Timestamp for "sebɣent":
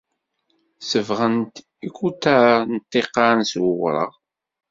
0.89-1.55